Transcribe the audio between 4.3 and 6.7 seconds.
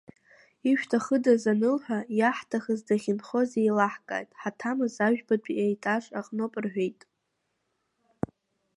ҳаҭамыз, ажәбатәи аетаж аҟноуп,